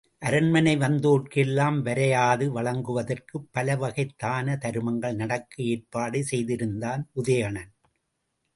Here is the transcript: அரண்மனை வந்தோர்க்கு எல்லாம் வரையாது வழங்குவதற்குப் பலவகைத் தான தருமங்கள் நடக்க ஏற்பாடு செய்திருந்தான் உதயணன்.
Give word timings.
அரண்மனை 0.21 0.77
வந்தோர்க்கு 0.77 1.35
எல்லாம் 1.35 1.85
வரையாது 1.85 2.45
வழங்குவதற்குப் 2.47 3.47
பலவகைத் 3.51 4.17
தான 4.17 4.57
தருமங்கள் 4.61 5.15
நடக்க 5.15 5.63
ஏற்பாடு 5.63 6.23
செய்திருந்தான் 6.23 7.09
உதயணன். 7.15 7.71